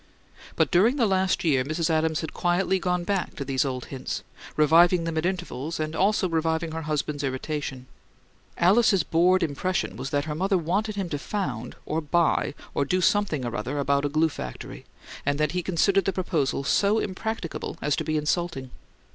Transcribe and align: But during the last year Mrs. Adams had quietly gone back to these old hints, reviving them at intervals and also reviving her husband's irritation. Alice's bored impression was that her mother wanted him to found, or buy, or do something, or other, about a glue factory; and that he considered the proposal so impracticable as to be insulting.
But 0.55 0.71
during 0.71 0.95
the 0.95 1.05
last 1.05 1.43
year 1.43 1.63
Mrs. 1.63 1.91
Adams 1.91 2.21
had 2.21 2.33
quietly 2.33 2.79
gone 2.79 3.03
back 3.03 3.35
to 3.35 3.45
these 3.45 3.63
old 3.63 3.85
hints, 3.93 4.23
reviving 4.57 5.03
them 5.03 5.15
at 5.15 5.27
intervals 5.27 5.79
and 5.79 5.95
also 5.95 6.27
reviving 6.27 6.71
her 6.71 6.81
husband's 6.81 7.23
irritation. 7.23 7.85
Alice's 8.57 9.03
bored 9.03 9.43
impression 9.43 9.95
was 9.97 10.09
that 10.09 10.25
her 10.25 10.33
mother 10.33 10.57
wanted 10.57 10.95
him 10.95 11.07
to 11.09 11.19
found, 11.19 11.75
or 11.85 12.01
buy, 12.01 12.55
or 12.73 12.83
do 12.83 12.99
something, 12.99 13.45
or 13.45 13.55
other, 13.55 13.77
about 13.77 14.03
a 14.03 14.09
glue 14.09 14.29
factory; 14.29 14.85
and 15.23 15.39
that 15.39 15.51
he 15.51 15.61
considered 15.61 16.05
the 16.05 16.13
proposal 16.13 16.63
so 16.63 16.97
impracticable 16.97 17.77
as 17.79 17.95
to 17.95 18.03
be 18.03 18.17
insulting. 18.17 18.71